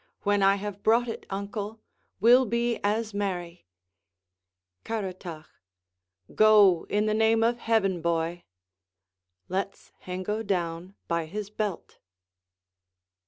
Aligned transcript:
When 0.23 0.41
I 0.41 0.55
have 0.55 0.81
brought 0.81 1.07
it, 1.07 1.27
uncle, 1.29 1.79
We'll 2.19 2.45
be 2.47 2.79
as 2.83 3.13
merry 3.13 3.67
Caratach 4.83 5.45
Go, 6.33 6.87
i' 6.91 7.01
the 7.01 7.13
name 7.13 7.43
of 7.43 7.59
Heaven, 7.59 8.01
boy! 8.01 8.43
[_Lets 9.47 9.91
Hengo 9.99 10.41
down 10.41 10.95
by 11.07 11.27
his 11.27 11.51
belt. 11.51 11.99